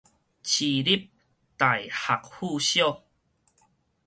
[0.03, 0.11] 市立大
[1.83, 1.91] 學
[2.27, 3.03] 附小